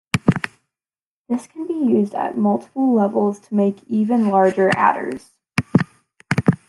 [1.29, 5.29] This can be used at multiple levels to make even larger adders.